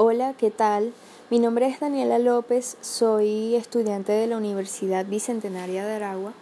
Hola, 0.00 0.34
¿qué 0.38 0.52
tal? 0.52 0.92
Mi 1.28 1.40
nombre 1.40 1.66
es 1.66 1.80
Daniela 1.80 2.20
López, 2.20 2.76
soy 2.82 3.56
estudiante 3.56 4.12
de 4.12 4.28
la 4.28 4.36
Universidad 4.36 5.04
Bicentenaria 5.04 5.84
de 5.84 5.94
Aragua, 5.96 6.34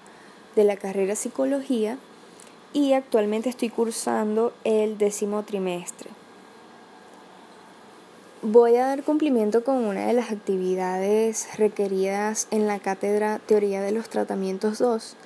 de 0.56 0.64
la 0.64 0.76
carrera 0.76 1.16
Psicología, 1.16 1.96
y 2.74 2.92
actualmente 2.92 3.48
estoy 3.48 3.70
cursando 3.70 4.52
el 4.64 4.98
décimo 4.98 5.42
trimestre. 5.44 6.10
Voy 8.42 8.76
a 8.76 8.88
dar 8.88 9.02
cumplimiento 9.04 9.64
con 9.64 9.86
una 9.86 10.06
de 10.06 10.12
las 10.12 10.30
actividades 10.30 11.48
requeridas 11.56 12.48
en 12.50 12.66
la 12.66 12.78
cátedra 12.78 13.38
Teoría 13.38 13.80
de 13.80 13.92
los 13.92 14.10
Tratamientos 14.10 14.76
2 14.80 15.16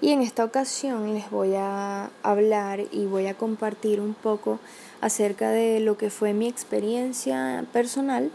y 0.00 0.10
en 0.10 0.22
esta 0.22 0.44
ocasión 0.44 1.14
les 1.14 1.30
voy 1.30 1.54
a 1.56 2.10
hablar 2.22 2.80
y 2.92 3.06
voy 3.06 3.26
a 3.26 3.34
compartir 3.34 4.00
un 4.00 4.14
poco 4.14 4.58
acerca 5.00 5.50
de 5.50 5.80
lo 5.80 5.96
que 5.96 6.10
fue 6.10 6.34
mi 6.34 6.48
experiencia 6.48 7.64
personal 7.72 8.30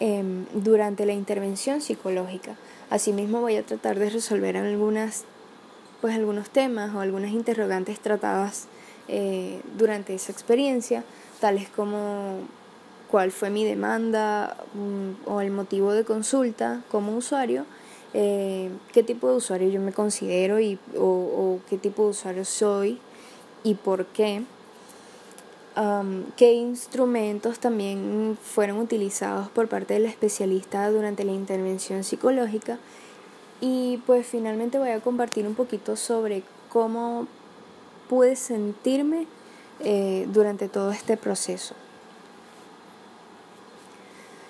em, 0.00 0.46
durante 0.54 1.04
la 1.04 1.12
intervención 1.12 1.82
psicológica. 1.82 2.56
Asimismo 2.90 3.40
voy 3.40 3.56
a 3.56 3.62
tratar 3.64 3.98
de 3.98 4.10
resolver 4.10 4.56
algunas, 4.56 5.24
pues, 6.00 6.14
algunos 6.14 6.48
temas 6.50 6.94
o 6.94 7.00
algunas 7.00 7.32
interrogantes 7.32 8.00
tratadas 8.00 8.66
eh, 9.08 9.60
durante 9.76 10.14
esa 10.14 10.32
experiencia, 10.32 11.04
tales 11.40 11.68
como 11.68 12.38
cuál 13.10 13.30
fue 13.30 13.50
mi 13.50 13.64
demanda 13.64 14.56
mm, 14.72 15.28
o 15.30 15.42
el 15.42 15.50
motivo 15.50 15.92
de 15.92 16.04
consulta 16.04 16.82
como 16.90 17.14
usuario, 17.14 17.66
eh, 18.14 18.70
qué 18.92 19.02
tipo 19.02 19.28
de 19.28 19.36
usuario 19.36 19.68
yo 19.68 19.80
me 19.80 19.92
considero 19.92 20.60
y, 20.60 20.78
o, 20.96 21.58
qué 21.68 21.76
tipo 21.76 22.04
de 22.04 22.10
usuario 22.10 22.44
soy 22.44 22.98
y 23.62 23.74
por 23.74 24.06
qué. 24.06 24.42
qué 26.36 26.52
instrumentos 26.52 27.58
también 27.58 28.38
fueron 28.40 28.78
utilizados 28.78 29.48
por 29.50 29.68
parte 29.68 29.94
del 29.94 30.06
especialista 30.06 30.88
durante 30.90 31.24
la 31.24 31.32
intervención 31.32 32.04
psicológica 32.04 32.78
y 33.60 33.96
pues 34.06 34.26
finalmente 34.26 34.78
voy 34.78 34.90
a 34.90 35.00
compartir 35.00 35.46
un 35.46 35.54
poquito 35.54 35.96
sobre 35.96 36.42
cómo 36.68 37.26
pude 38.08 38.36
sentirme 38.36 39.26
eh, 39.80 40.26
durante 40.32 40.68
todo 40.68 40.90
este 40.90 41.16
proceso. 41.16 41.74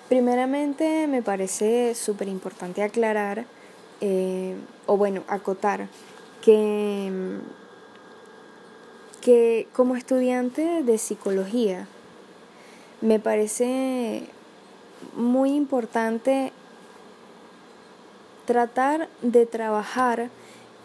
Primeramente 0.09 1.07
me 1.07 1.23
parece 1.23 1.95
súper 1.95 2.27
importante 2.27 2.83
aclarar, 2.83 3.45
eh, 4.01 4.55
o 4.85 4.97
bueno, 4.97 5.23
acotar, 5.27 5.87
que, 6.43 7.39
que 9.21 9.67
como 9.73 9.95
estudiante 9.95 10.83
de 10.83 10.97
psicología 10.99 11.87
me 13.01 13.19
parece 13.19 14.27
muy 15.15 15.55
importante 15.55 16.51
tratar 18.45 19.09
de 19.23 19.47
trabajar 19.47 20.29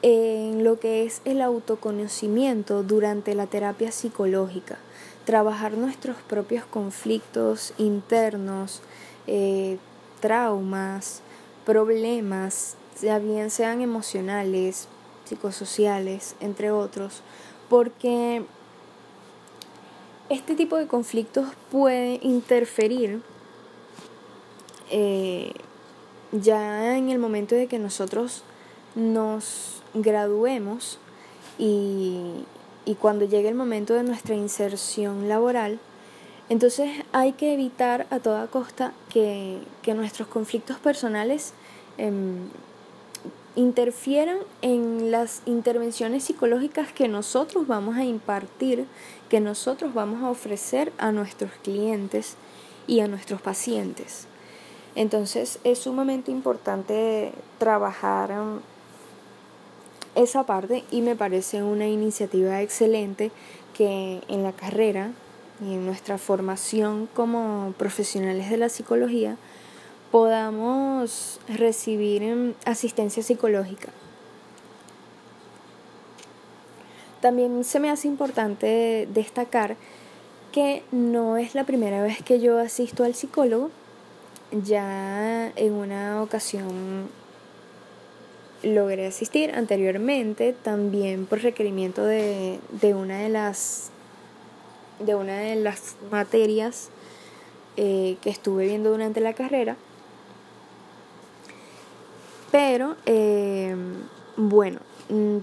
en 0.02 0.64
lo 0.64 0.80
que 0.80 1.04
es 1.04 1.20
el 1.26 1.42
autoconocimiento 1.42 2.82
durante 2.82 3.34
la 3.34 3.46
terapia 3.46 3.92
psicológica, 3.92 4.78
trabajar 5.26 5.72
nuestros 5.72 6.16
propios 6.22 6.64
conflictos 6.64 7.74
internos, 7.76 8.80
eh, 9.26 9.78
traumas, 10.20 11.22
problemas, 11.64 12.76
ya 13.00 13.18
bien 13.18 13.50
sean 13.50 13.80
emocionales, 13.80 14.88
psicosociales, 15.24 16.34
entre 16.40 16.70
otros, 16.70 17.22
porque 17.68 18.42
este 20.28 20.54
tipo 20.54 20.76
de 20.76 20.86
conflictos 20.86 21.48
puede 21.70 22.20
interferir 22.22 23.22
eh, 24.90 25.52
ya 26.32 26.96
en 26.96 27.10
el 27.10 27.18
momento 27.18 27.54
de 27.54 27.66
que 27.66 27.78
nosotros 27.78 28.42
nos 28.94 29.82
graduemos 29.94 30.98
y, 31.58 32.44
y 32.84 32.94
cuando 32.96 33.24
llegue 33.24 33.48
el 33.48 33.54
momento 33.54 33.94
de 33.94 34.02
nuestra 34.02 34.34
inserción 34.34 35.28
laboral, 35.28 35.78
entonces 36.50 36.90
hay 37.12 37.32
que 37.34 37.54
evitar 37.54 38.08
a 38.10 38.18
toda 38.18 38.48
costa 38.48 38.92
que, 39.08 39.60
nuestros 39.94 40.26
conflictos 40.26 40.78
personales 40.78 41.54
em, 41.96 42.48
interfieran 43.54 44.38
en 44.60 45.12
las 45.12 45.42
intervenciones 45.46 46.24
psicológicas 46.24 46.92
que 46.92 47.06
nosotros 47.06 47.68
vamos 47.68 47.96
a 47.96 48.04
impartir, 48.04 48.86
que 49.28 49.38
nosotros 49.38 49.94
vamos 49.94 50.24
a 50.24 50.30
ofrecer 50.30 50.92
a 50.98 51.12
nuestros 51.12 51.52
clientes 51.62 52.34
y 52.88 52.98
a 52.98 53.06
nuestros 53.06 53.40
pacientes. 53.40 54.26
Entonces 54.96 55.60
es 55.62 55.78
sumamente 55.78 56.32
importante 56.32 57.32
trabajar 57.58 58.32
em, 58.32 58.58
esa 60.16 60.42
parte 60.46 60.82
y 60.90 61.02
me 61.02 61.14
parece 61.14 61.62
una 61.62 61.86
iniciativa 61.86 62.60
excelente 62.60 63.30
que 63.72 64.20
en 64.26 64.42
la 64.42 64.50
carrera 64.50 65.12
y 65.60 65.74
en 65.74 65.86
nuestra 65.86 66.18
formación 66.18 67.08
como 67.14 67.74
profesionales 67.78 68.50
de 68.50 68.56
la 68.56 68.68
psicología 68.68 69.36
podamos 70.10 71.40
recibir 71.48 72.22
em, 72.22 72.54
asistencia 72.64 73.22
psicológica. 73.22 73.88
También 77.20 77.64
se 77.64 77.80
me 77.80 77.90
hace 77.90 78.08
importante 78.08 79.06
destacar 79.12 79.76
que 80.52 80.82
no 80.90 81.36
es 81.36 81.54
la 81.54 81.64
primera 81.64 82.02
vez 82.02 82.22
que 82.22 82.40
yo 82.40 82.58
asisto 82.58 83.04
al 83.04 83.14
psicólogo. 83.14 83.70
Ya 84.64 85.52
en 85.54 85.74
una 85.74 86.22
ocasión 86.22 87.08
logré 88.62 89.06
asistir 89.06 89.52
anteriormente, 89.54 90.54
también 90.54 91.26
por 91.26 91.40
requerimiento 91.40 92.04
de, 92.04 92.58
de 92.80 92.94
una 92.94 93.18
de 93.18 93.28
las 93.28 93.90
de 95.00 95.14
una 95.14 95.38
de 95.38 95.56
las 95.56 95.96
materias 96.10 96.90
eh, 97.76 98.16
que 98.20 98.30
estuve 98.30 98.66
viendo 98.66 98.90
durante 98.90 99.20
la 99.20 99.32
carrera. 99.32 99.76
Pero, 102.50 102.96
eh, 103.06 103.74
bueno, 104.36 104.80
mm, 105.08 105.38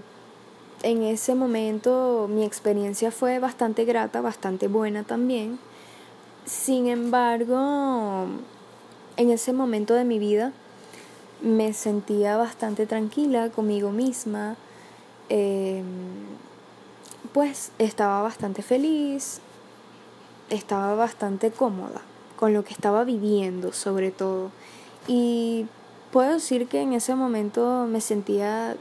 en 0.82 1.02
ese 1.02 1.34
momento 1.34 2.28
mi 2.30 2.44
experiencia 2.44 3.10
fue 3.10 3.38
bastante 3.38 3.84
grata, 3.84 4.20
bastante 4.20 4.68
buena 4.68 5.04
también. 5.04 5.58
Sin 6.44 6.86
embargo, 6.86 8.26
en 9.16 9.30
ese 9.30 9.52
momento 9.52 9.94
de 9.94 10.04
mi 10.04 10.18
vida 10.18 10.52
me 11.42 11.72
sentía 11.72 12.36
bastante 12.36 12.86
tranquila 12.86 13.50
conmigo 13.50 13.90
misma. 13.90 14.56
Eh, 15.28 15.82
pues 17.32 17.72
estaba 17.78 18.22
bastante 18.22 18.62
feliz, 18.62 19.40
estaba 20.50 20.94
bastante 20.94 21.50
cómoda 21.50 22.00
con 22.36 22.54
lo 22.54 22.64
que 22.64 22.72
estaba 22.72 23.04
viviendo 23.04 23.72
sobre 23.72 24.10
todo. 24.10 24.50
Y 25.06 25.66
puedo 26.12 26.34
decir 26.34 26.68
que 26.68 26.82
en 26.82 26.92
ese 26.92 27.14
momento 27.14 27.86
me 27.88 28.00
sentía 28.00 28.76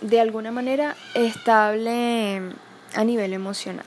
de 0.00 0.20
alguna 0.20 0.52
manera 0.52 0.96
estable 1.14 2.42
a 2.94 3.04
nivel 3.04 3.32
emocional. 3.32 3.86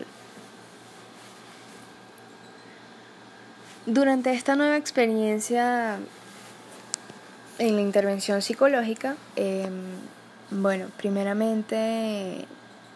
Durante 3.85 4.33
esta 4.33 4.55
nueva 4.55 4.77
experiencia 4.77 5.99
en 7.57 7.75
la 7.75 7.81
intervención 7.81 8.41
psicológica, 8.41 9.15
em, 9.35 9.71
bueno, 10.51 10.87
primeramente 10.97 12.45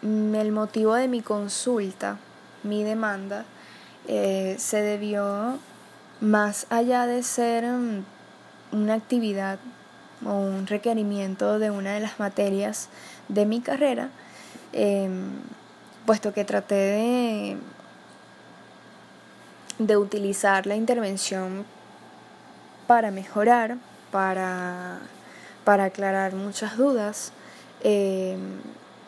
el 0.02 0.52
motivo 0.52 0.94
de 0.94 1.08
mi 1.08 1.20
consulta, 1.22 2.18
mi 2.62 2.82
demanda, 2.84 3.44
eh, 4.06 4.56
se 4.58 4.82
debió 4.82 5.58
más 6.20 6.66
allá 6.70 7.06
de 7.06 7.22
ser 7.22 7.64
mm, 7.64 8.04
una 8.72 8.94
actividad 8.94 9.58
o 10.24 10.32
un 10.34 10.66
requerimiento 10.66 11.58
de 11.58 11.70
una 11.70 11.94
de 11.94 12.00
las 12.00 12.18
materias 12.18 12.88
de 13.28 13.46
mi 13.46 13.60
carrera, 13.60 14.10
em, 14.72 15.30
puesto 16.06 16.32
que 16.32 16.44
traté 16.44 17.56
de, 19.78 19.96
utilizar 19.96 20.66
la 20.66 20.76
intervención 20.76 21.64
para 22.86 23.10
mejorar, 23.10 23.76
para, 24.10 24.98
para 25.64 25.84
aclarar 25.84 26.34
muchas 26.34 26.76
dudas, 26.76 27.32
em, 27.82 28.60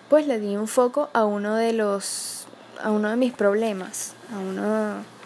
pues 0.08 0.26
le 0.26 0.40
di 0.40 0.56
un 0.56 0.68
foco 0.68 1.10
a 1.12 1.24
uno 1.24 1.56
de 1.56 1.72
los 1.72 2.46
a 2.82 2.90
uno 2.90 3.10
de 3.10 3.16
mis 3.16 3.32
problemas, 3.32 4.14
a 4.34 4.38
uno 4.38 5.16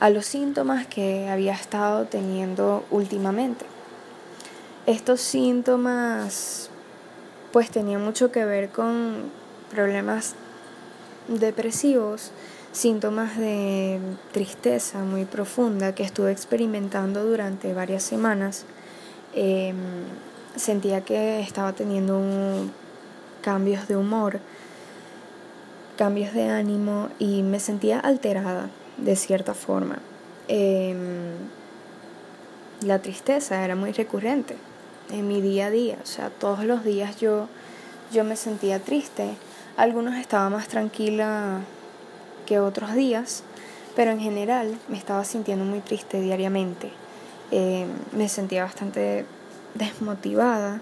a 0.00 0.08
los 0.08 0.24
síntomas 0.24 0.86
que 0.86 1.28
había 1.28 1.52
estado 1.52 2.06
teniendo 2.06 2.84
últimamente. 2.90 3.66
Estos 4.86 5.20
síntomas 5.20 6.70
pues 7.52 7.70
tenían 7.70 8.02
mucho 8.02 8.32
que 8.32 8.44
ver 8.44 8.70
con 8.70 9.30
problemas 9.70 10.34
depresivos, 11.28 12.32
síntomas 12.72 13.36
de 13.36 14.00
tristeza 14.32 15.00
muy 15.00 15.24
profunda 15.26 15.94
que 15.94 16.02
estuve 16.02 16.32
experimentando 16.32 17.24
durante 17.24 17.74
varias 17.74 18.02
semanas. 18.02 18.64
Em, 19.34 19.76
sentía 20.56 21.02
que 21.02 21.40
estaba 21.40 21.72
teniendo 21.72 22.20
cambios 23.42 23.86
de 23.86 23.96
humor, 23.96 24.40
cambios 26.00 26.32
de 26.32 26.48
ánimo 26.48 27.10
y 27.18 27.42
me 27.42 27.60
sentía 27.60 28.00
alterada 28.00 28.70
de 28.96 29.16
cierta 29.16 29.52
forma. 29.52 29.98
Em, 30.48 31.34
la 32.80 33.00
tristeza 33.00 33.62
era 33.62 33.76
muy 33.76 33.92
recurrente 33.92 34.56
en 35.10 35.28
mi 35.28 35.42
día 35.42 35.66
a 35.66 35.70
día, 35.70 35.98
o 36.02 36.06
sea, 36.06 36.30
todos 36.30 36.64
los 36.64 36.84
días 36.84 37.20
yo, 37.20 37.48
yo 38.14 38.24
me 38.24 38.36
sentía 38.36 38.78
triste. 38.80 39.34
Algunos 39.76 40.14
estaba 40.16 40.48
más 40.48 40.68
tranquila 40.68 41.60
que 42.46 42.60
otros 42.60 42.94
días, 42.94 43.42
pero 43.94 44.10
en 44.10 44.20
general 44.20 44.78
me 44.88 44.96
estaba 44.96 45.22
sintiendo 45.24 45.66
muy 45.66 45.80
triste 45.80 46.18
diariamente. 46.18 46.92
Eh, 47.50 47.84
me 48.16 48.30
sentía 48.30 48.64
bastante 48.64 49.26
desmotivada 49.74 50.80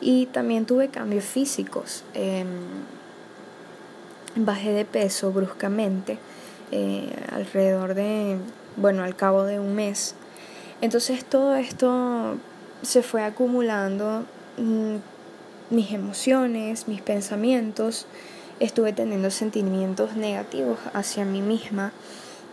y 0.00 0.26
también 0.26 0.66
tuve 0.66 0.88
cambios 0.88 1.24
físicos. 1.24 2.02
Em, 2.14 2.48
bajé 4.36 4.72
de 4.72 4.84
peso 4.84 5.32
bruscamente 5.32 6.18
eh, 6.70 7.10
alrededor 7.32 7.94
de, 7.94 8.36
bueno, 8.76 9.02
al 9.02 9.16
cabo 9.16 9.44
de 9.44 9.58
un 9.58 9.74
mes. 9.74 10.14
Entonces 10.80 11.24
todo 11.24 11.56
esto 11.56 12.36
se 12.82 13.02
fue 13.02 13.24
acumulando, 13.24 14.24
mm, 14.58 14.96
mis 15.70 15.92
emociones, 15.92 16.86
mis 16.86 17.02
pensamientos, 17.02 18.06
estuve 18.60 18.92
teniendo 18.92 19.30
sentimientos 19.30 20.16
negativos 20.16 20.78
hacia 20.92 21.24
mí 21.24 21.40
misma, 21.40 21.92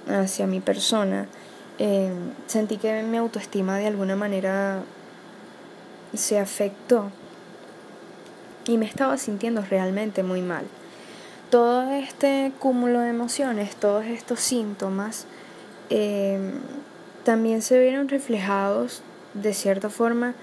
hacia 0.07 0.47
mi 0.47 0.59
persona. 0.59 1.27
Eh, 1.79 2.11
sentí 2.47 2.77
que 2.77 3.03
mi 3.03 3.17
autoestima 3.17 3.77
de 3.77 3.87
alguna 3.87 4.15
manera 4.15 4.83
se 6.13 6.39
afectó 6.39 7.09
y 8.67 8.77
me 8.77 8.85
estaba 8.85 9.17
sintiendo 9.17 9.61
realmente 9.61 10.23
muy 10.23 10.41
mal. 10.41 10.65
Todo 11.53 11.83
este 11.91 12.51
cúmulo 12.57 13.01
de 13.01 13.09
emociones, 13.09 13.75
todos 13.75 14.05
estos 14.05 14.39
síntomas, 14.39 15.27
eh, 15.91 16.39
también 17.23 17.61
se 17.61 17.77
vieron 17.77 18.09
reflejados 18.09 19.03
de 19.35 19.53
cierta 19.53 19.91
forma 19.91 20.33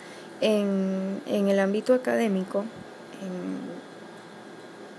en, 0.41 1.21
en 1.27 1.49
el 1.49 1.59
ámbito 1.59 1.95
académico, 1.95 2.65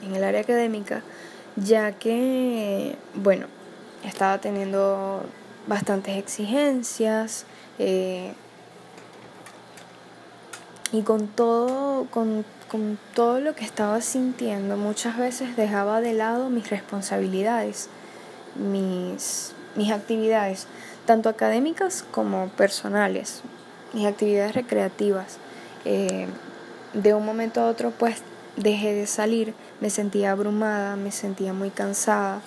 en 0.06 0.13
el 0.13 0.25
área 0.25 0.42
académica, 0.42 1.02
ya 1.56 1.94
que, 1.94 2.98
bueno, 3.13 3.46
estaba 4.04 4.38
teniendo 4.40 5.22
bastantes 5.66 6.18
exigencias 6.18 7.46
eh, 7.80 8.34
y 10.92 11.04
con 11.04 11.28
todo, 11.28 12.08
con, 12.12 12.44
con 12.72 12.98
todo 13.14 13.42
lo 13.42 13.54
que 13.54 13.66
estaba 13.66 14.00
sintiendo, 14.00 14.78
muchas 14.78 15.18
veces 15.18 15.58
dejaba 15.58 16.00
de 16.00 16.14
lado 16.14 16.50
mis 16.50 16.70
responsabilidades, 16.70 17.90
mis, 18.56 19.52
mis 19.76 19.92
actividades, 19.92 20.68
tanto 21.06 21.28
académicas 21.28 22.06
como 22.12 22.48
personales, 22.48 23.42
mis 23.92 24.06
actividades 24.06 24.56
recreativas. 24.56 25.38
Eh, 25.84 26.28
de 26.94 27.14
un 27.14 27.26
momento 27.26 27.60
a 27.60 27.68
otro, 27.68 27.92
pues 27.92 28.22
dejé 28.56 28.94
de 28.94 29.06
salir, 29.06 29.54
me 29.82 29.90
sentía 29.90 30.32
abrumada, 30.32 30.96
me 30.96 31.12
sentía 31.12 31.52
muy 31.52 31.72
cansada, 31.72 32.40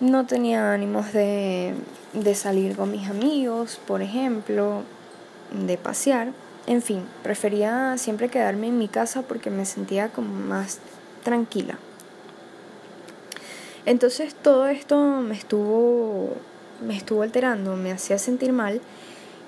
no 0.00 0.24
tenía 0.24 0.72
ánimos 0.72 1.12
de, 1.12 1.74
de 2.14 2.34
salir 2.34 2.76
con 2.76 2.90
mis 2.90 3.10
amigos, 3.10 3.78
por 3.86 4.00
ejemplo, 4.00 4.84
de 5.50 5.76
pasear, 5.76 6.32
en 6.66 6.82
fin, 6.82 7.04
prefería 7.22 7.96
siempre 7.98 8.28
quedarme 8.28 8.68
en 8.68 8.78
mi 8.78 8.88
casa 8.88 9.22
porque 9.22 9.50
me 9.50 9.64
sentía 9.64 10.08
como 10.08 10.34
más 10.34 10.78
tranquila. 11.24 11.78
Entonces 13.84 14.34
todo 14.34 14.68
esto 14.68 14.96
me 15.20 15.34
estuvo, 15.34 16.36
me 16.86 16.96
estuvo 16.96 17.22
alterando, 17.22 17.74
me 17.76 17.90
hacía 17.90 18.18
sentir 18.18 18.52
mal 18.52 18.80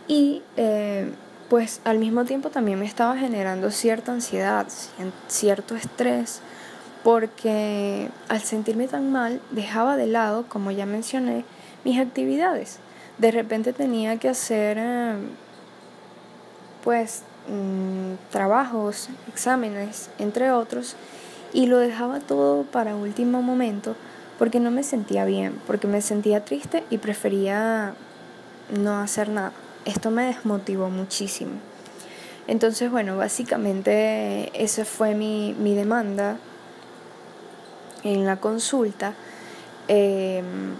y 0.08 0.42
eh, 0.56 1.08
pues 1.48 1.80
al 1.84 1.98
mismo 1.98 2.24
tiempo 2.24 2.50
también 2.50 2.80
me 2.80 2.86
estaba 2.86 3.16
generando 3.16 3.70
cierta 3.70 4.12
ansiedad, 4.12 4.66
cierto 5.28 5.76
estrés, 5.76 6.40
porque 7.04 8.08
al 8.28 8.40
sentirme 8.40 8.88
tan 8.88 9.12
mal 9.12 9.40
dejaba 9.50 9.96
de 9.96 10.06
lado, 10.06 10.46
como 10.48 10.72
ya 10.72 10.86
mencioné, 10.86 11.44
mis 11.84 12.00
actividades. 12.00 12.78
De 13.18 13.30
repente 13.30 13.72
tenía 13.72 14.16
que 14.16 14.28
hacer 14.28 14.78
eh, 14.80 15.14
pues 16.84 17.22
mm, 17.48 18.30
trabajos, 18.30 19.08
exámenes, 19.28 20.10
entre 20.20 20.52
otros, 20.52 20.94
y 21.52 21.66
lo 21.66 21.78
dejaba 21.78 22.20
todo 22.20 22.62
para 22.62 22.94
último 22.94 23.42
momento 23.42 23.96
porque 24.38 24.60
no 24.60 24.70
me 24.70 24.82
sentía 24.82 25.24
bien, 25.24 25.58
porque 25.66 25.88
me 25.88 26.02
sentía 26.02 26.44
triste 26.44 26.84
y 26.90 26.98
prefería 26.98 27.94
no 28.70 28.98
hacer 28.98 29.28
nada 29.28 29.52
esto 29.84 30.10
me 30.10 30.24
desmotivó 30.26 30.90
muchísimo. 30.90 31.52
Entonces, 32.46 32.90
bueno, 32.90 33.16
básicamente 33.16 34.50
esa 34.62 34.84
fue 34.84 35.14
mi, 35.14 35.54
demanda 35.74 36.36
en 38.02 38.26
la 38.26 38.36
consulta. 38.36 39.14
Em, 39.88 40.74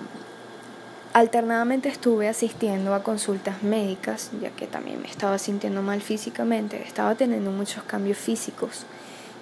alternadamente 1.15 1.89
estuve 1.89 2.29
asistiendo 2.29 2.93
a 2.93 3.05
consultas 3.05 3.63
médicas, 3.63 4.33
ya 4.43 4.51
que 4.51 4.67
también 4.67 5.01
me 5.01 5.09
estaba 5.09 5.39
sintiendo 5.39 5.81
mal 5.81 6.03
físicamente, 6.03 6.83
estaba 6.83 7.15
teniendo 7.15 7.53
muchos 7.53 7.85
cambios 7.85 8.19
físicos. 8.19 8.85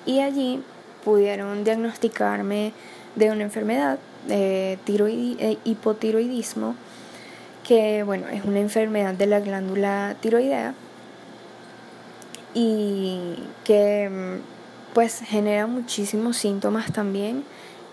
Y 0.04 0.20
allí 0.20 0.62
pudieron 1.02 1.64
diagnosticarme 1.64 2.74
de 3.16 3.30
una 3.30 3.42
enfermedad, 3.42 3.98
de 4.28 4.78
eh, 4.86 5.58
hipotiroidismo, 5.64 6.76
que 7.66 8.02
bueno, 8.02 8.28
es 8.28 8.44
una 8.44 8.60
enfermedad 8.60 9.14
de 9.14 9.26
la 9.26 9.40
glándula 9.40 10.14
tiroidea 10.20 10.74
y 12.52 13.34
que 13.64 14.10
mm, 14.10 14.94
pues 14.94 15.22
genera 15.24 15.66
muchísimos 15.66 16.36
síntomas 16.36 16.92
también 16.92 17.44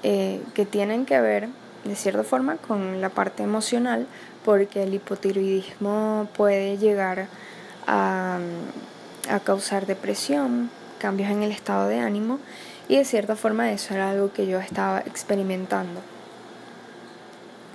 eh, 0.03 0.41
que 0.53 0.65
tienen 0.65 1.05
que 1.05 1.21
ver 1.21 1.47
de 1.83 1.95
cierta 1.95 2.23
forma 2.23 2.57
con 2.57 3.01
la 3.01 3.09
parte 3.09 3.43
emocional 3.43 4.07
porque 4.45 4.83
el 4.83 4.93
hipotiroidismo 4.93 6.27
puede 6.35 6.77
llegar 6.77 7.27
a, 7.87 8.39
a 9.29 9.39
causar 9.39 9.85
depresión, 9.85 10.69
cambios 10.99 11.29
en 11.31 11.43
el 11.43 11.51
estado 11.51 11.87
de 11.87 11.99
ánimo 11.99 12.39
y 12.87 12.97
de 12.97 13.05
cierta 13.05 13.35
forma 13.35 13.71
eso 13.71 13.93
era 13.93 14.09
algo 14.09 14.33
que 14.33 14.47
yo 14.47 14.59
estaba 14.59 14.99
experimentando. 14.99 16.01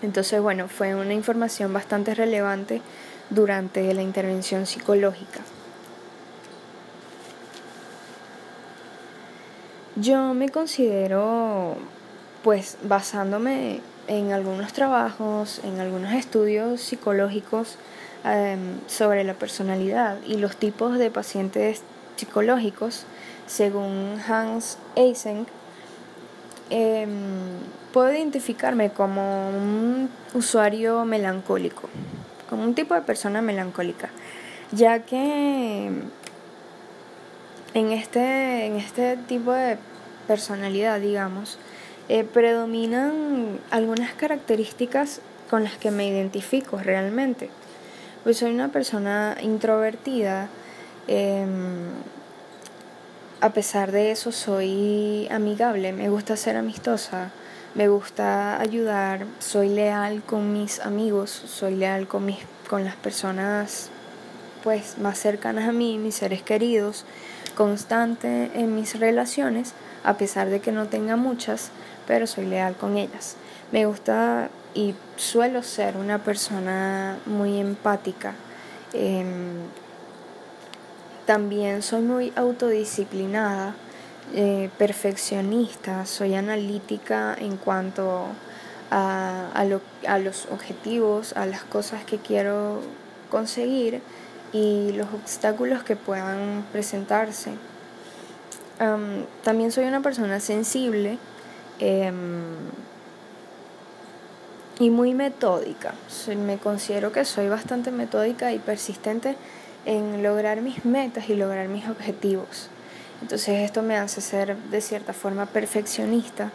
Entonces, 0.03 0.41
bueno, 0.41 0.69
fue 0.69 0.95
una 0.95 1.15
información 1.15 1.73
bastante 1.73 2.15
relevante 2.15 2.83
durante 3.31 3.95
la 3.95 4.03
intervención 4.03 4.67
psicológica. 4.67 5.41
Yo 9.97 10.35
me 10.35 10.49
considero, 10.49 11.77
pues, 12.43 12.77
basándome 12.83 13.81
en 14.09 14.33
algunos 14.33 14.73
trabajos, 14.73 15.61
en 15.65 15.81
algunos 15.81 16.13
estudios 16.13 16.81
psicológicos 16.81 17.77
em, 18.25 18.79
sobre 18.87 19.25
la 19.25 19.35
personalidad 19.35 20.19
y 20.27 20.37
los 20.37 20.57
tipos 20.57 20.99
de 20.99 21.11
pacientes 21.11 21.83
psicológicos, 22.17 23.07
según 23.47 24.21
Hans 24.29 24.79
Eysenck, 24.97 25.49
eh, 26.71 27.07
puedo 27.93 28.13
identificarme 28.13 28.91
como 28.91 29.49
un 29.51 30.11
usuario 30.35 31.05
melancólico, 31.05 31.89
como 32.49 32.63
un 32.63 32.75
tipo 32.75 32.95
de 32.95 33.03
persona 33.03 33.43
melancólica, 33.43 34.11
ya 34.73 35.01
que 35.01 35.91
en 37.75 37.91
este, 37.91 38.67
en 38.67 38.77
este 38.77 39.17
tipo 39.17 39.53
de 39.53 39.77
personalidad, 40.27 41.01
digamos, 41.01 41.59
eh, 42.09 42.25
predominan 42.25 43.59
algunas 43.71 44.13
características 44.15 45.21
con 45.49 45.65
las 45.65 45.77
que 45.77 45.91
me 45.91 46.07
identifico 46.07 46.79
realmente. 46.79 47.51
Pues 48.25 48.39
soy 48.39 48.53
una 48.53 48.69
persona 48.69 49.37
introvertida, 49.43 50.49
em, 51.07 51.91
a 53.41 53.51
pesar 53.51 53.93
de 53.93 54.11
eso 54.11 54.33
soy 54.33 55.29
amigable, 55.31 55.93
me 55.93 56.09
gusta 56.09 56.37
ser 56.37 56.57
amistosa, 56.57 57.31
me 57.75 57.89
gusta 57.89 58.61
ayudar, 58.61 59.27
soy 59.39 59.69
leal 59.69 60.23
con 60.23 60.53
mis 60.53 60.81
amigos, 60.81 61.31
soy 61.31 61.75
leal 61.75 62.07
con, 62.09 62.25
mis, 62.25 62.39
con 62.69 62.85
las 62.85 62.97
personas 62.97 63.91
pues 64.63 64.97
más 64.97 65.19
cercanas 65.19 65.69
a 65.69 65.73
mí, 65.73 65.99
mis 65.99 66.15
seres 66.15 66.43
queridos, 66.43 67.05
constante 67.55 68.51
en 68.55 68.75
mis 68.75 68.99
relaciones, 68.99 69.73
a 70.03 70.17
pesar 70.17 70.51
de 70.51 70.61
que 70.61 70.73
no 70.73 70.87
tenga 70.87 71.17
muchas, 71.17 71.71
pero 72.07 72.27
soy 72.27 72.47
leal 72.47 72.75
con 72.77 72.97
ellas. 72.97 73.37
Me 73.73 73.87
gusta 73.87 74.51
y 74.75 74.95
suelo 75.17 75.63
ser 75.63 75.97
una 75.97 76.19
persona 76.19 77.19
muy 77.27 77.59
empática. 77.59 78.35
Em, 78.93 79.63
también 81.27 81.83
soy 81.83 82.03
muy 82.03 82.33
autodisciplinada, 82.37 83.75
eh, 84.35 84.71
perfeccionista, 84.79 86.07
soy 86.07 86.35
analítica 86.35 87.37
en 87.39 87.57
cuanto 87.57 88.27
a, 88.91 89.49
a, 89.55 90.19
los 90.19 90.47
objetivos, 90.51 91.35
a 91.37 91.47
las 91.47 91.63
cosas 91.63 92.05
que 92.05 92.19
quiero 92.19 92.81
conseguir 93.31 94.03
y 94.55 94.93
los 94.93 95.09
obstáculos 95.13 95.83
que 95.83 95.97
puedan 95.97 96.65
presentarse. 96.73 97.51
también 99.43 99.73
soy 99.73 99.85
una 99.85 100.01
persona 100.01 100.41
sensible 100.41 101.19
em, 101.81 102.15
y 104.79 104.91
muy 104.91 105.13
metódica. 105.15 105.95
Me 106.47 106.59
considero 106.59 107.11
que 107.13 107.25
soy 107.25 107.49
bastante 107.49 107.91
metódica 107.91 108.53
y 108.53 108.59
persistente 108.59 109.37
en 109.87 110.23
lograr 110.23 110.61
mis 110.61 110.85
metas 110.85 111.29
y 111.29 111.35
lograr 111.35 111.69
mis 111.69 111.89
objetivos. 111.89 112.69
Entonces 113.23 113.61
esto 113.61 113.83
me 113.83 113.97
hace 113.97 114.21
ser 114.21 114.57
de 114.57 114.81
cierta 114.81 115.13
forma 115.13 115.47
perfeccionista 115.47 116.53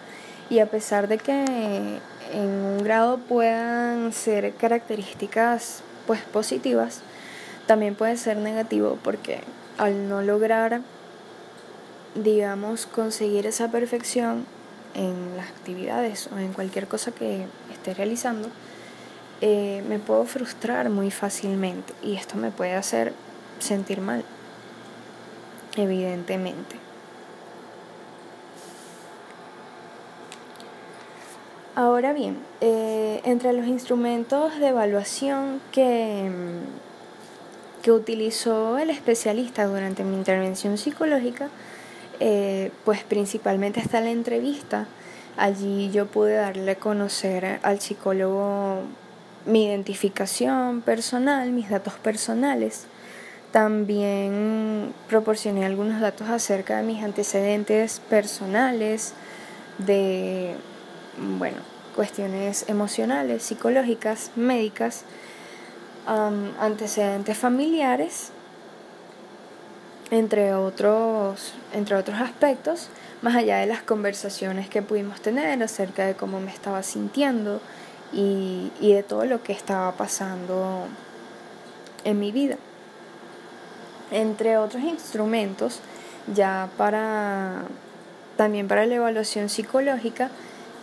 y 0.50 0.60
a 0.60 0.68
pesar 0.68 1.08
de 1.08 1.18
que 1.18 2.00
en 2.34 2.50
un 2.50 2.84
grado 2.84 3.18
puedan 3.18 4.13
ser 4.13 4.53
características 4.56 5.82
pues 6.08 6.22
positivas, 6.22 7.01
también 7.70 7.94
puede 7.94 8.18
ser 8.18 8.36
negativo 8.38 8.98
porque 9.04 9.42
al 9.78 10.10
no 10.10 10.24
lograr 10.24 10.82
digamos 12.16 12.88
conseguir 12.88 13.46
esa 13.46 13.70
perfección 13.70 14.48
en 14.96 15.38
las 15.38 15.50
actividades 15.50 16.30
o 16.34 16.40
en 16.40 16.52
cualquier 16.54 16.88
cosa 16.88 17.12
que 17.12 17.46
esté 17.72 17.94
realizando, 17.94 18.50
eh, 19.42 19.84
me 19.88 20.00
puedo 20.00 20.26
frustrar 20.26 20.90
muy 20.90 21.12
fácilmente 21.12 21.94
y 22.02 22.16
esto 22.16 22.38
me 22.38 22.50
puede 22.50 22.74
hacer 22.74 23.14
sentir 23.60 24.02
mal, 24.02 24.24
evidentemente. 25.78 26.76
Ahora 31.76 32.14
bien, 32.14 32.40
eh, 32.62 33.22
entre 33.26 33.54
los 33.54 33.68
instrumentos 33.68 34.60
de 34.60 34.70
evaluación 34.70 35.62
que, 35.72 36.32
que 37.82 37.92
utilizó 37.92 38.78
el 38.78 38.90
especialista 38.90 39.66
durante 39.66 40.04
mi 40.04 40.16
intervención 40.16 40.78
psicológica, 40.78 41.50
eh, 42.20 42.72
pues 42.86 43.04
principalmente 43.04 43.80
está 43.80 44.02
la 44.02 44.12
entrevista. 44.12 44.88
Allí 45.38 45.90
yo 45.92 46.08
pude 46.08 46.34
darle 46.34 46.72
a 46.72 46.76
conocer 46.76 47.60
al 47.64 47.80
psicólogo 47.80 48.82
mi 49.46 49.66
identificación 49.66 50.82
personal, 50.82 51.52
mis 51.52 51.70
datos 51.70 51.94
personales. 51.94 52.86
También 53.52 54.94
proporcioné 55.08 55.66
algunos 55.66 56.02
datos 56.02 56.30
acerca 56.30 56.78
de 56.78 56.84
mis 56.84 57.04
antecedentes 57.04 58.00
personales, 58.10 59.14
de, 59.80 60.56
bueno, 61.38 61.58
cuestiones 61.96 62.66
emocionales, 62.68 63.42
psicológicas, 63.44 64.32
médicas, 64.36 65.04
antecedentes 66.10 67.38
familiares, 67.38 68.32
entre 70.12 70.56
otros, 70.56 71.54
entre 71.74 71.96
otros 71.96 72.20
aspectos, 72.20 72.89
más 73.22 73.36
allá 73.36 73.58
de 73.58 73.68
las 73.68 73.84
conversaciones 73.84 74.70
que 74.70 74.82
pudimos 74.82 75.22
tener 75.22 75.62
acerca 75.62 76.06
de 76.06 76.16
cómo 76.16 76.39
me 76.39 76.51
estaba 76.51 76.82
sintiendo, 76.84 77.62
y, 78.12 78.72
de 78.82 79.04
todo 79.04 79.25
lo 79.25 79.44
que 79.44 79.54
estaba 79.54 79.92
pasando 79.94 80.86
en 82.04 82.20
mi 82.20 82.32
vida. 82.32 82.56
Entre 84.12 84.58
otros 84.58 84.84
instrumentos, 84.84 85.80
ya 86.34 86.70
para 86.78 87.63
también 88.38 88.68
para 88.68 88.86
la 88.86 88.96
evaluación 88.96 89.50
psicológica, 89.50 90.30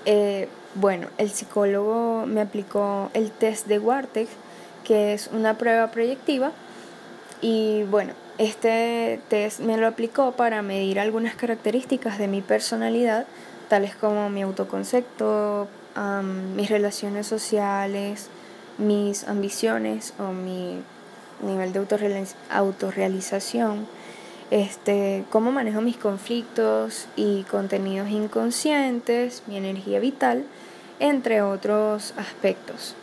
eh, 0.04 0.48
bueno, 0.74 1.08
el 1.16 1.30
psicólogo 1.30 2.26
me 2.26 2.42
aplicó 2.42 3.10
el 3.14 3.30
test 3.30 3.66
de 3.66 3.78
Warteg, 3.78 4.28
que 4.86 5.12
es 5.12 5.28
una 5.32 5.58
prueba 5.58 5.90
proyectiva, 5.90 6.52
y 7.42 7.82
bueno, 7.90 8.12
este 8.38 9.20
test 9.28 9.60
me 9.60 9.76
lo 9.76 9.86
aplicó 9.86 10.32
para 10.32 10.62
medir 10.62 11.00
algunas 11.00 11.34
características 11.34 12.18
de 12.18 12.28
mi 12.28 12.40
personalidad, 12.40 13.26
tales 13.68 13.96
como 13.96 14.30
mi 14.30 14.42
autoconcepto, 14.42 15.68
mis 16.54 16.70
relaciones 16.70 17.26
sociales, 17.26 18.28
mis 18.78 19.26
ambiciones 19.26 20.14
o 20.18 20.32
mi 20.32 20.82
nivel 21.42 21.72
de 21.72 21.86
autorrealización, 22.50 23.86
este, 24.50 25.24
cómo 25.30 25.50
manejo 25.50 25.80
mis 25.80 25.96
conflictos 25.96 27.08
y 27.16 27.42
contenidos 27.44 28.10
inconscientes, 28.10 29.42
mi 29.46 29.56
energía 29.56 29.98
vital, 29.98 30.44
entre 31.00 31.42
otros 31.42 32.14
aspectos. 32.16 32.94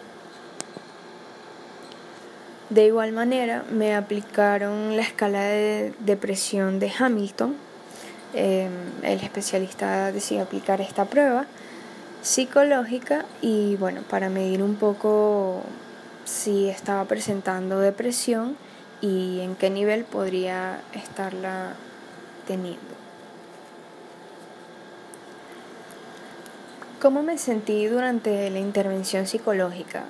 De 2.74 2.88
igual 2.88 3.12
manera, 3.12 3.63
me 3.70 3.94
aplicaron 3.94 4.96
la 4.96 5.03
escala 5.03 5.42
de 5.44 5.94
depresión 6.00 6.80
de 6.80 6.92
Hamilton. 6.98 7.56
Em, 8.34 8.72
el 9.03 9.20
especialista 9.20 10.12
decidió 10.12 10.42
aplicar 10.42 10.82
esta 10.82 11.06
prueba 11.06 11.46
psicológica 12.24 13.25
y 13.44 13.75
bueno, 13.75 14.01
para 14.10 14.30
medir 14.30 14.63
un 14.63 14.74
poco 14.74 15.62
si 16.25 16.68
estaba 16.68 17.06
presentando 17.06 17.77
depresión 17.77 18.58
y 19.01 19.42
en 19.42 19.56
qué 19.56 19.70
nivel 19.70 20.03
podría 20.03 20.82
estarla 20.94 21.75
teniendo. 22.48 22.96
¿Cómo 27.00 27.22
me 27.22 27.38
sentí 27.38 27.86
durante 27.86 28.50
la 28.50 28.58
intervención 28.58 29.27
psicológica? 29.27 30.06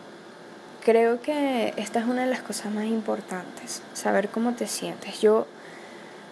Creo 0.84 1.22
que 1.22 1.74
esta 1.78 2.02
es 2.02 2.06
una 2.06 2.25
de 2.25 2.30
las 2.30 2.42
cosas 2.42 2.74
más 2.74 2.84
importantes, 2.84 3.82
saber 3.94 4.28
cómo 4.28 4.52
te 4.52 4.68
sientes. 4.68 5.22
Yo, 5.22 5.48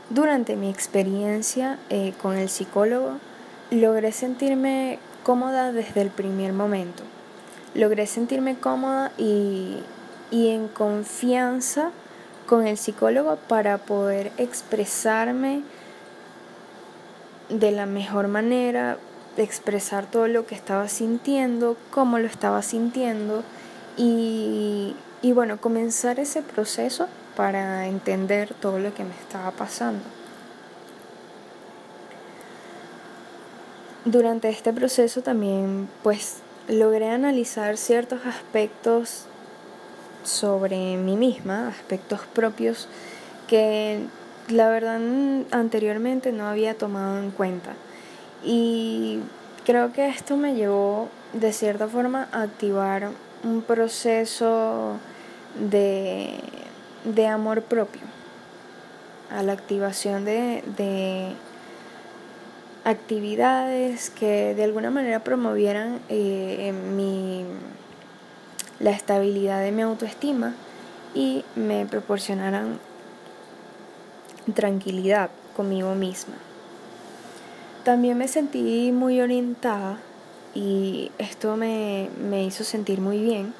durante 0.09 0.57
mi 0.57 0.69
experiencia 0.69 1.79
eh, 1.89 2.13
con 2.21 2.37
el 2.37 2.49
psicólogo, 2.49 3.13
logré 3.69 4.11
sentirme 4.11 4.99
cómoda 5.23 5.71
desde 5.71 6.01
el 6.01 6.09
primer 6.09 6.51
momento. 6.51 7.03
Logré 7.75 8.07
sentirme 8.07 8.57
cómoda 8.57 9.13
y, 9.17 9.77
en 10.31 10.67
confianza 10.67 11.91
con 12.45 12.67
el 12.67 12.77
psicólogo 12.77 13.37
para 13.47 13.77
poder 13.77 14.33
expresarme 14.37 15.61
de 17.47 17.71
la 17.71 17.85
mejor 17.85 18.27
manera, 18.27 18.97
expresar 19.37 20.07
todo 20.11 20.27
lo 20.27 20.45
que 20.45 20.55
estaba 20.55 20.89
sintiendo, 20.89 21.77
cómo 21.89 22.19
lo 22.19 22.27
estaba 22.27 22.61
sintiendo 22.61 23.45
y, 23.97 24.95
y 25.21 25.31
bueno, 25.33 25.59
comenzar 25.59 26.19
ese 26.19 26.41
proceso 26.41 27.07
para 27.35 27.87
entender 27.87 28.53
todo 28.53 28.79
lo 28.79 28.93
que 28.93 29.03
me 29.03 29.15
estaba 29.15 29.51
pasando. 29.51 30.03
Durante 34.05 34.49
este 34.49 34.73
proceso 34.73 35.21
también 35.21 35.87
pues 36.01 36.37
logré 36.67 37.09
analizar 37.09 37.77
ciertos 37.77 38.25
aspectos 38.25 39.25
sobre 40.23 40.97
mí 40.97 41.15
misma, 41.15 41.67
aspectos 41.67 42.21
propios 42.33 42.87
que 43.47 43.99
la 44.49 44.69
verdad 44.69 44.99
anteriormente 45.51 46.31
no 46.31 46.47
había 46.47 46.77
tomado 46.77 47.19
en 47.19 47.31
cuenta. 47.31 47.73
Y 48.43 49.19
creo 49.65 49.93
que 49.93 50.07
esto 50.07 50.35
me 50.37 50.55
llevó 50.55 51.09
de 51.33 51.53
cierta 51.53 51.87
forma 51.87 52.27
a 52.31 52.43
activar 52.43 53.09
un 53.43 53.61
proceso 53.61 54.97
de, 55.59 57.27
amor 57.27 57.63
propio, 57.63 58.01
a 59.29 59.43
la 59.43 59.53
activación 59.53 60.25
de 60.25 61.35
actividades 62.83 64.09
que 64.09 64.55
de 64.55 64.63
alguna 64.63 64.89
manera 64.89 65.23
promovieran 65.23 65.99
eh, 66.09 66.73
mi, 66.73 67.45
la 68.79 68.91
estabilidad 68.91 69.61
de 69.61 69.71
mi 69.71 69.83
autoestima 69.83 70.53
y 71.13 71.45
me 71.55 71.85
proporcionaran 71.85 72.79
tranquilidad 74.55 75.29
conmigo 75.55 75.93
misma. 75.93 76.33
También 77.83 78.17
me 78.17 78.27
sentí 78.27 78.91
muy 78.91 79.21
orientada 79.21 79.97
y 80.53 81.11
esto 81.17 81.55
me, 81.57 82.09
me 82.17 82.43
hizo 82.43 82.63
sentir 82.63 82.99
muy 83.01 83.19
bien, 83.19 83.53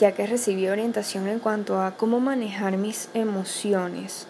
ya 0.00 0.12
que 0.12 0.26
recibí 0.26 0.68
orientación 0.68 1.28
en 1.28 1.38
cuanto 1.38 1.80
a 1.80 1.96
cómo 1.96 2.20
manejar 2.20 2.76
mis 2.76 3.08
emociones, 3.14 4.26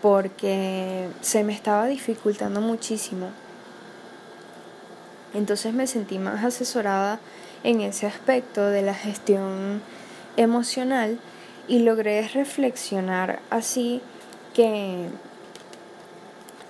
porque 0.00 1.08
se 1.20 1.42
me 1.44 1.52
estaba 1.52 1.86
dificultando 1.86 2.60
muchísimo. 2.60 3.30
Entonces 5.34 5.74
me 5.74 5.86
sentí 5.86 6.18
más 6.18 6.44
asesorada 6.44 7.20
en 7.64 7.80
ese 7.80 8.06
aspecto 8.06 8.66
de 8.70 8.82
la 8.82 8.94
gestión 8.94 9.82
emocional 10.36 11.18
y 11.66 11.80
logré 11.80 12.26
reflexionar 12.28 13.40
así 13.50 14.00
que 14.54 15.08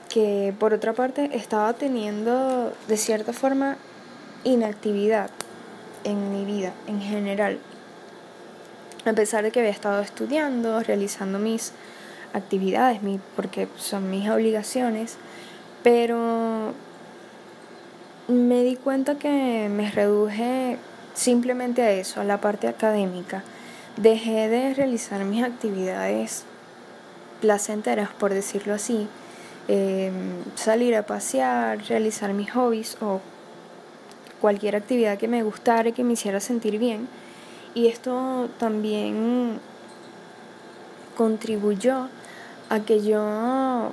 que 0.09 0.55
por 0.59 0.73
otra 0.73 0.95
parte 0.95 1.31
estaba 1.35 1.75
teniendo 1.75 2.73
de 2.89 2.97
cierta 2.97 3.33
forma 3.33 3.77
inactividad 4.45 5.31
en 6.05 6.33
mi 6.33 6.45
vida 6.45 6.73
en 6.87 7.01
general. 7.01 7.59
A 9.05 9.13
pesar 9.13 9.43
de 9.43 9.51
que 9.51 9.61
había 9.61 9.71
estado 9.71 10.03
estudiando, 10.03 10.81
realizando 10.83 11.39
mis 11.39 11.73
actividades, 12.33 13.01
porque 13.37 13.69
son 13.77 14.11
mis 14.11 14.29
obligaciones, 14.29 15.17
pero 15.83 16.75
me 18.29 18.63
di 18.63 18.77
cuenta 18.77 19.17
que 19.17 19.69
me 19.71 19.91
reduje 19.91 20.77
simplemente 21.15 21.83
a 21.83 21.91
eso, 21.93 22.21
a 22.21 22.25
la 22.25 22.41
parte 22.41 22.69
académica. 22.69 23.43
Dejé 23.97 24.49
de 24.49 24.75
realizar 24.75 25.25
mis 25.25 25.43
actividades 25.43 26.45
placenteras, 27.41 28.11
por 28.11 28.35
decirlo 28.35 28.75
así, 28.75 29.09
em, 29.67 30.13
salir 30.55 30.95
a 30.97 31.05
pasear, 31.05 31.79
realizar 31.89 32.33
mis 32.33 32.51
hobbies 32.53 32.97
o 33.01 33.21
cualquier 34.41 34.77
actividad 34.77 35.19
que 35.19 35.29
me 35.29 35.43
gustara 35.43 35.89
y 35.89 35.93
que 35.93 36.05
me 36.05 36.15
hiciera 36.15 36.41
sentir 36.41 36.79
bien. 36.79 37.09
Y 37.75 37.89
esto 37.89 38.49
también 38.59 39.61
contribuyó 41.17 42.09
a 42.71 42.81
que 42.81 43.03
yo 43.03 43.93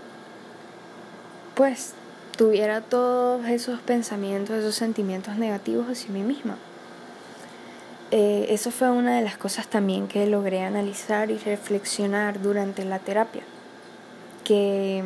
pues 1.55 1.93
tuviera 2.37 2.81
todos 2.81 3.45
esos 3.47 3.79
pensamientos, 3.79 4.57
esos 4.57 4.75
sentimientos 4.75 5.37
negativos 5.37 5.87
hacia 5.89 6.11
mí 6.11 6.21
misma. 6.21 6.57
Eh, 8.11 8.47
eso 8.49 8.71
fue 8.71 8.91
una 8.91 9.15
de 9.15 9.23
las 9.23 9.37
cosas 9.37 9.67
también 9.67 10.07
que 10.07 10.27
logré 10.27 10.61
analizar 10.61 11.31
y 11.31 11.37
reflexionar 11.37 12.41
durante 12.41 12.85
la 12.85 12.99
terapia. 12.99 13.43
Que, 14.43 15.03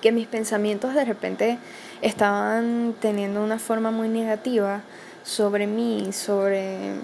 que 0.00 0.10
mis 0.10 0.26
pensamientos 0.26 0.94
de 0.94 1.04
repente 1.04 1.58
estaban 2.04 2.94
teniendo 3.00 3.42
una 3.42 3.58
forma 3.58 3.90
muy 3.90 4.08
negativa 4.08 4.82
sobre 5.22 5.66
mí, 5.66 6.12
sobre 6.12 6.96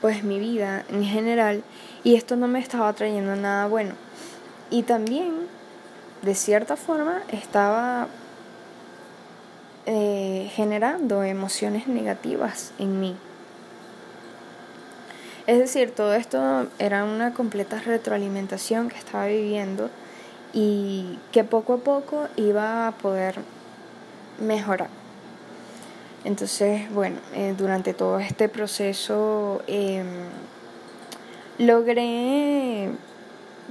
pues 0.00 0.22
mi 0.22 0.38
vida 0.38 0.84
en 0.88 1.04
general 1.04 1.64
y 2.04 2.14
esto 2.14 2.36
no 2.36 2.46
me 2.46 2.60
estaba 2.60 2.92
trayendo 2.92 3.34
nada 3.34 3.66
bueno. 3.66 3.94
Y 4.70 4.84
también, 4.84 5.32
de 6.22 6.36
cierta 6.36 6.76
forma, 6.76 7.20
estaba 7.32 8.06
eh, 9.86 10.52
generando 10.54 11.24
emociones 11.24 11.88
negativas 11.88 12.70
en 12.78 13.00
mí. 13.00 13.16
Es 15.48 15.58
decir, 15.58 15.92
todo 15.92 16.14
esto 16.14 16.68
era 16.78 17.02
una 17.02 17.34
completa 17.34 17.80
retroalimentación 17.80 18.88
que 18.88 18.98
estaba 18.98 19.26
viviendo 19.26 19.90
y 20.52 21.18
que 21.32 21.42
poco 21.42 21.74
a 21.74 21.78
poco 21.78 22.28
iba 22.36 22.86
a 22.86 22.92
poder 22.92 23.40
mejorar. 24.38 24.88
Entonces, 26.24 26.90
bueno, 26.92 27.18
eh, 27.34 27.54
durante 27.56 27.94
todo 27.94 28.18
este 28.18 28.48
proceso 28.48 29.62
em, 29.68 30.06
logré 31.58 32.90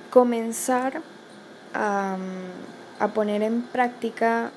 comenzar 0.09 1.01
a, 1.73 2.17
poner 3.13 3.43
en 3.43 3.61
práctica 3.61 4.51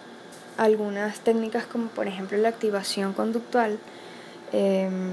algunas 0.56 1.18
técnicas 1.20 1.66
como 1.66 1.88
por 1.88 2.06
ejemplo 2.06 2.38
la 2.38 2.50
activación 2.50 3.12
conductual. 3.12 3.80
Em, 4.52 5.12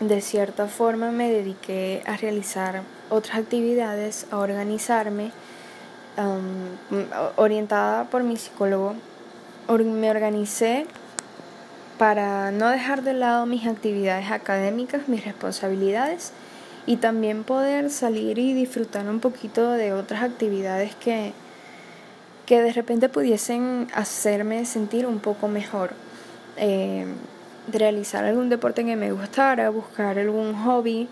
de 0.00 0.20
cierta 0.20 0.66
forma 0.66 1.12
me 1.12 1.30
dediqué 1.30 2.02
a 2.06 2.16
realizar 2.16 2.82
otras 3.08 3.38
actividades, 3.38 4.26
a 4.32 4.38
organizarme, 4.38 5.30
orientada 7.36 8.04
por 8.04 8.22
mi 8.24 8.36
psicólogo 8.36 8.94
me 9.76 10.10
organicé 10.10 10.86
para 11.98 12.50
no 12.50 12.68
dejar 12.68 13.02
de 13.02 13.12
lado 13.12 13.44
mis 13.44 13.66
actividades 13.66 14.30
académicas, 14.30 15.08
mis 15.08 15.24
responsabilidades 15.24 16.32
y 16.86 16.96
también 16.96 17.44
poder 17.44 17.90
salir 17.90 18.38
y 18.38 18.54
disfrutar 18.54 19.08
un 19.08 19.20
poquito 19.20 19.70
de 19.72 19.92
otras 19.92 20.22
actividades 20.22 20.94
que, 20.94 21.32
que 22.46 22.62
de 22.62 22.72
repente 22.72 23.08
pudiesen 23.08 23.88
hacerme 23.92 24.64
sentir 24.64 25.06
un 25.06 25.18
poco 25.18 25.48
mejor. 25.48 25.90
Eh, 26.56 27.06
realizar 27.70 28.24
algún 28.24 28.48
deporte 28.48 28.84
que 28.84 28.96
me 28.96 29.12
gustara, 29.12 29.68
buscar 29.68 30.18
algún 30.18 30.54
hobby 30.54 31.08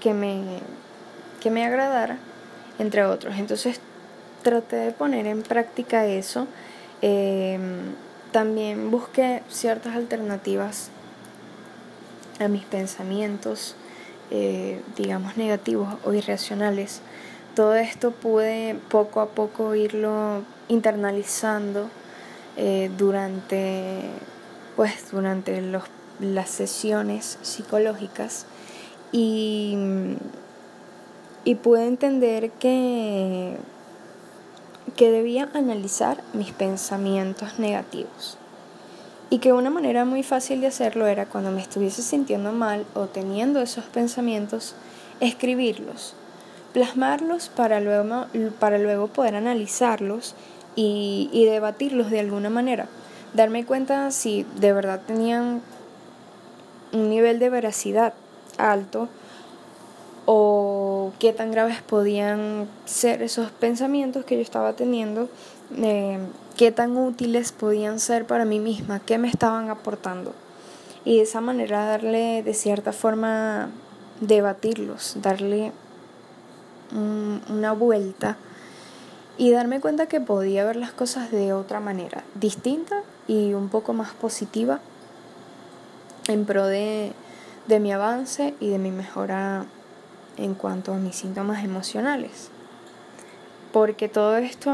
que 0.00 0.14
me, 0.14 0.60
que 1.42 1.50
me 1.50 1.66
agradara, 1.66 2.16
entre 2.78 3.04
otros. 3.04 3.36
Entonces 3.36 3.80
traté 4.50 4.76
de 4.76 4.92
poner 4.92 5.26
en 5.26 5.42
práctica 5.42 6.06
eso 6.06 6.46
Em, 7.00 7.94
también 8.32 8.90
busqué 8.90 9.42
ciertas 9.48 9.94
alternativas 9.94 10.90
a 12.40 12.48
mis 12.48 12.64
pensamientos, 12.64 13.76
eh, 14.30 14.82
digamos, 14.96 15.36
negativos 15.36 15.94
o 16.04 16.12
irracionales. 16.12 17.00
Todo 17.54 17.74
esto 17.74 18.10
pude 18.10 18.76
poco 18.88 19.20
a 19.20 19.28
poco 19.28 19.74
irlo 19.74 20.42
internalizando 20.68 21.88
eh, 22.56 22.90
durante, 22.98 24.02
pues, 24.76 25.10
durante 25.10 25.62
las 26.20 26.50
sesiones 26.50 27.38
psicológicas 27.42 28.46
y, 29.12 29.76
y 31.44 31.54
pude 31.54 31.86
entender 31.86 32.50
que 32.50 33.56
que 34.98 35.12
debía 35.12 35.48
analizar 35.54 36.24
mis 36.32 36.50
pensamientos 36.50 37.60
negativos. 37.60 38.36
Y 39.30 39.38
que 39.38 39.52
una 39.52 39.70
manera 39.70 40.04
muy 40.04 40.24
fácil 40.24 40.60
de 40.60 40.66
hacerlo 40.66 41.06
era 41.06 41.26
cuando 41.26 41.52
me 41.52 41.62
estuviese 41.62 42.02
sintiendo 42.02 42.50
mal 42.50 42.84
o 42.94 43.06
teniendo 43.06 43.60
esos 43.60 43.84
pensamientos, 43.84 44.74
escribirlos, 45.20 46.14
plasmarlos 46.72 47.48
para 47.48 47.78
luego, 47.78 48.26
para 48.58 48.78
luego 48.78 49.06
poder 49.06 49.36
analizarlos 49.36 50.34
y, 50.74 51.30
y 51.32 51.44
debatirlos 51.44 52.10
de 52.10 52.18
alguna 52.18 52.50
manera, 52.50 52.88
darme 53.34 53.64
cuenta 53.64 54.10
si 54.10 54.46
de 54.56 54.72
verdad 54.72 55.00
tenían 55.06 55.62
un 56.92 57.08
nivel 57.08 57.38
de 57.38 57.50
veracidad 57.50 58.14
alto 58.56 59.08
o 60.26 60.67
qué 61.18 61.32
tan 61.32 61.50
graves 61.50 61.82
podían 61.82 62.68
ser 62.84 63.22
esos 63.22 63.50
pensamientos 63.50 64.24
que 64.24 64.36
yo 64.36 64.42
estaba 64.42 64.74
teniendo, 64.74 65.28
eh, 65.76 66.18
qué 66.56 66.72
tan 66.72 66.96
útiles 66.96 67.52
podían 67.52 68.00
ser 68.00 68.26
para 68.26 68.44
mí 68.44 68.60
misma, 68.60 69.00
qué 69.00 69.18
me 69.18 69.28
estaban 69.28 69.70
aportando. 69.70 70.34
Y 71.04 71.16
de 71.16 71.22
esa 71.22 71.40
manera 71.40 71.86
darle 71.86 72.42
de 72.42 72.54
cierta 72.54 72.92
forma, 72.92 73.70
debatirlos, 74.20 75.16
darle 75.22 75.72
una 76.90 77.72
vuelta 77.72 78.36
y 79.36 79.50
darme 79.50 79.80
cuenta 79.80 80.06
que 80.06 80.20
podía 80.20 80.64
ver 80.64 80.76
las 80.76 80.92
cosas 80.92 81.30
de 81.30 81.52
otra 81.52 81.80
manera, 81.80 82.24
distinta 82.34 83.02
y 83.26 83.52
un 83.54 83.68
poco 83.68 83.92
más 83.92 84.12
positiva 84.12 84.80
en 86.28 86.44
pro 86.44 86.66
de, 86.66 87.12
de 87.68 87.80
mi 87.80 87.92
avance 87.92 88.54
y 88.58 88.68
de 88.68 88.78
mi 88.78 88.90
mejora 88.90 89.66
en 90.38 90.54
cuanto 90.54 90.92
a 90.92 90.96
mis 90.96 91.16
síntomas 91.16 91.64
emocionales. 91.64 92.50
Porque 93.72 94.08
todo 94.08 94.38
esto, 94.38 94.72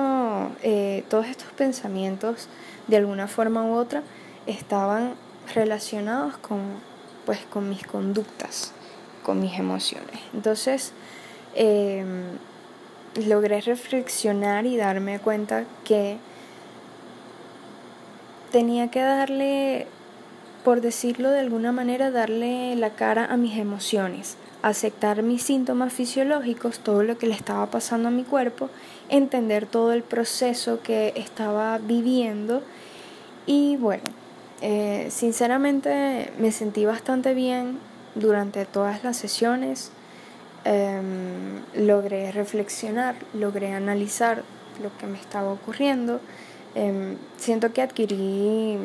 eh, 0.63 1.05
todos 1.09 1.27
estos 1.27 1.51
pensamientos, 1.53 2.49
de 2.87 2.97
alguna 2.97 3.27
forma 3.27 3.65
u 3.65 3.75
otra, 3.75 4.03
estaban 4.47 5.15
relacionados 5.55 6.37
con, 6.37 6.61
pues, 7.27 7.41
con 7.51 7.69
mis 7.69 7.87
conductas, 7.87 8.73
con 9.23 9.41
mis 9.41 9.59
emociones. 9.59 10.21
Entonces, 10.33 10.93
em, 11.55 12.39
logré 13.27 13.61
reflexionar 13.61 14.67
y 14.67 14.77
darme 14.77 15.19
cuenta 15.19 15.65
que 15.85 16.19
tenía 18.51 18.91
que 18.91 19.01
darle, 19.01 19.87
por 20.65 20.81
decirlo 20.81 21.31
de 21.31 21.41
alguna 21.41 21.73
manera, 21.73 22.11
darle 22.11 22.75
la 22.75 22.91
cara 22.91 23.27
a 23.27 23.37
mis 23.37 23.59
emociones, 23.59 24.39
aceptar 24.63 25.23
mis 25.23 25.43
síntomas 25.43 25.93
fisiológicos, 25.93 26.79
todo 26.79 27.03
lo 27.03 27.19
que 27.19 27.27
le 27.27 27.35
estaba 27.35 27.71
pasando 27.71 28.09
a 28.09 28.11
mi 28.11 28.25
cuerpo, 28.25 28.71
entender 29.11 29.67
todo 29.67 29.93
el 29.93 30.03
proceso 30.03 30.81
que 30.83 31.13
estaba 31.17 31.77
viviendo. 31.77 32.63
Y 33.45 33.77
bueno, 33.77 34.05
eh, 34.63 35.09
sinceramente 35.11 36.33
me 36.39 36.51
sentí 36.51 36.87
bastante 36.87 37.35
bien 37.35 37.79
durante 38.15 38.65
todas 38.65 39.05
las 39.05 39.19
sesiones, 39.19 39.93
em, 40.65 41.61
logré 41.77 42.33
reflexionar, 42.33 43.17
logré 43.35 43.73
analizar 43.75 44.45
lo 44.83 44.97
que 44.97 45.07
me 45.07 45.19
estaba 45.19 45.53
ocurriendo, 45.53 46.21
em, 46.75 47.19
siento 47.37 47.75
que 47.75 47.83
adquirí 47.83 48.79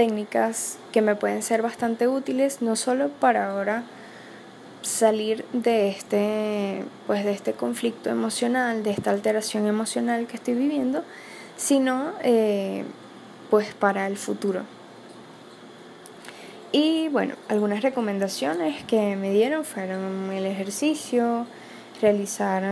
técnicas 0.00 0.78
que 0.92 1.02
me 1.02 1.14
pueden 1.14 1.42
ser 1.42 1.60
bastante 1.60 2.08
útiles, 2.08 2.62
no 2.62 2.74
solo 2.74 3.10
para 3.10 3.50
ahora 3.50 3.82
salir 4.80 5.44
de 5.52 5.88
este, 5.88 6.86
pues 7.06 7.22
de 7.22 7.32
este 7.32 7.52
conflicto 7.52 8.08
emocional, 8.08 8.82
de 8.82 8.92
esta 8.92 9.10
alteración 9.10 9.66
emocional 9.66 10.26
que 10.26 10.36
estoy 10.38 10.54
viviendo, 10.54 11.04
sino 11.58 12.12
eh, 12.22 12.84
pues 13.50 13.74
para 13.74 14.06
el 14.06 14.16
futuro. 14.16 14.62
Y 16.72 17.08
bueno, 17.08 17.34
algunas 17.50 17.82
recomendaciones 17.82 18.82
que 18.84 19.16
me 19.16 19.32
dieron 19.32 19.66
fueron 19.66 20.32
el 20.32 20.46
ejercicio, 20.46 21.44
realizar, 22.00 22.62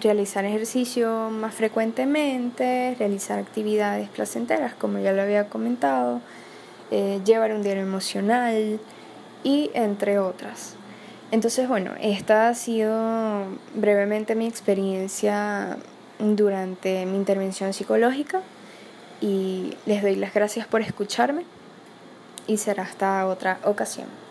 realizar 0.00 0.44
ejercicio 0.44 1.30
más 1.30 1.54
frecuentemente, 1.54 2.96
realizar 2.98 3.38
actividades 3.38 4.08
placenteras, 4.08 4.74
como 4.74 4.98
ya 4.98 5.12
lo 5.12 5.22
había 5.22 5.48
comentado, 5.48 6.20
eh, 6.90 7.20
llevar 7.24 7.52
un 7.52 7.62
diario 7.62 7.82
emocional 7.82 8.80
y 9.42 9.70
entre 9.74 10.18
otras. 10.18 10.74
Entonces, 11.30 11.68
bueno, 11.68 11.92
esta 12.00 12.48
ha 12.48 12.54
sido 12.54 13.44
brevemente 13.74 14.34
mi 14.34 14.46
experiencia 14.46 15.76
durante 16.18 17.06
mi 17.06 17.16
intervención 17.16 17.72
psicológica 17.72 18.42
y 19.20 19.74
les 19.86 20.02
doy 20.02 20.16
las 20.16 20.34
gracias 20.34 20.66
por 20.66 20.80
escucharme 20.80 21.44
y 22.46 22.58
será 22.58 22.82
hasta 22.82 23.26
otra 23.26 23.58
ocasión. 23.64 24.23